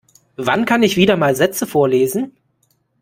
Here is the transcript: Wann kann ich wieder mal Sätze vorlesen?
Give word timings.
Wann 0.35 0.65
kann 0.65 0.81
ich 0.81 0.97
wieder 0.97 1.15
mal 1.15 1.35
Sätze 1.35 1.67
vorlesen? 1.67 2.35